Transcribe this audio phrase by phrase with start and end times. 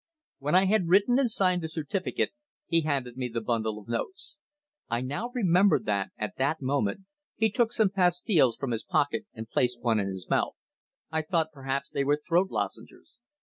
[0.39, 2.31] When I had written and signed the certificate,
[2.65, 4.35] he handed me the bundle of notes.
[4.89, 7.01] I now remember that, at that moment,
[7.35, 10.55] he took some pastilles from his pocket and placed one in his mouth.
[11.11, 13.19] I thought perhaps they were throat lozenges.